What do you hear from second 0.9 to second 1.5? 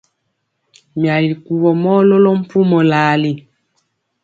Myali